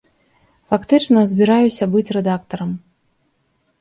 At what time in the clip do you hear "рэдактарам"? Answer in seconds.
2.21-2.71